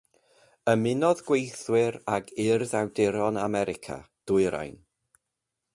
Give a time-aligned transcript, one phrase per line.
[0.71, 3.99] Ymunodd gweithwyr ag Urdd Awduron America,
[4.33, 4.79] Dwyrain.